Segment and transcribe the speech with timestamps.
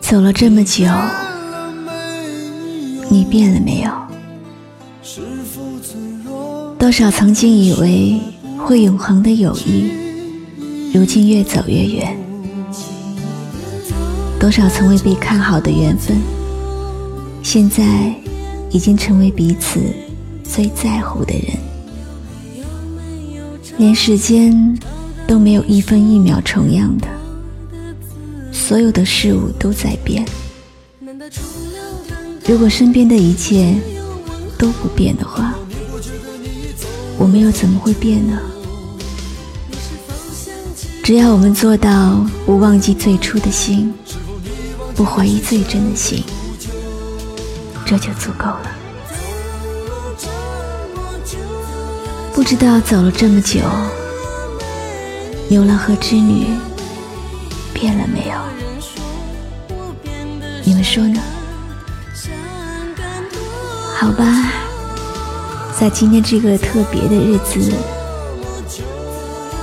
[0.00, 0.84] 走了这么久，
[3.08, 3.90] 你变了没有？
[6.76, 8.20] 多少曾经以为
[8.58, 9.90] 会永恒的友谊，
[10.92, 12.16] 如今越走越远；
[14.40, 16.16] 多少从未被看好的缘分，
[17.44, 18.12] 现在
[18.70, 19.80] 已经成为彼此
[20.42, 21.56] 最在乎的人。
[23.78, 24.76] 连时间
[25.28, 27.06] 都没有一分一秒重样的。
[28.56, 30.26] 所有的事物都在变。
[32.48, 33.76] 如果身边的一切
[34.58, 35.54] 都不变的话，
[37.18, 38.40] 我们又怎么会变呢？
[41.04, 43.94] 只要我们做到不忘记最初的心，
[44.94, 46.24] 不怀疑最真的心，
[47.84, 48.72] 这就足够了。
[52.32, 53.60] 不知道走了这么久，
[55.48, 56.46] 牛郎和织女
[60.68, 61.20] 你们说呢？
[63.94, 64.52] 好吧，
[65.78, 67.72] 在今天这个特别的日子，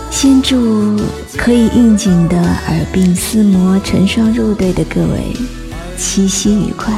[0.10, 0.98] 先祝
[1.36, 5.36] 可以应景的耳鬓厮磨、成双入对的各位
[5.98, 6.98] 七夕愉快。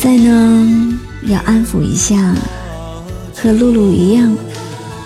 [0.00, 2.36] 再呢，要安抚一下
[3.34, 4.32] 和露露一样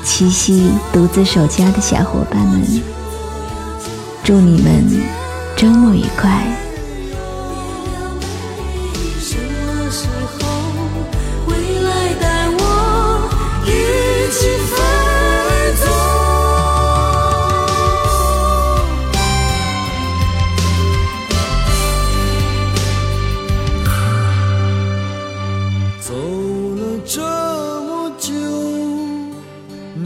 [0.04, 2.62] 七夕独自守家的小伙伴们，
[4.22, 5.02] 祝你们
[5.56, 6.46] 周末愉快。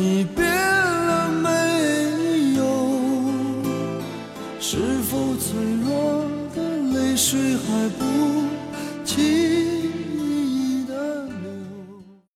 [0.03, 1.51] 你变了没
[2.57, 2.63] 有？
[4.59, 5.53] 是否脆
[5.85, 6.25] 弱
[6.57, 6.59] 的
[6.95, 8.03] 泪水还不
[9.05, 9.50] 停